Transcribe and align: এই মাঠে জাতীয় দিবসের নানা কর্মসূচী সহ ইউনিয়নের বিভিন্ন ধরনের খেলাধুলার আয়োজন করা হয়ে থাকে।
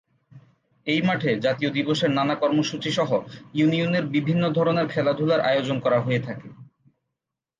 এই 0.87 1.01
মাঠে 1.01 1.31
জাতীয় 1.37 1.69
দিবসের 1.71 2.11
নানা 2.11 2.35
কর্মসূচী 2.35 2.91
সহ 2.91 3.09
ইউনিয়নের 3.53 4.05
বিভিন্ন 4.07 4.43
ধরনের 4.49 4.87
খেলাধুলার 4.87 5.41
আয়োজন 5.41 5.77
করা 5.79 5.99
হয়ে 6.01 6.21
থাকে। 6.27 6.47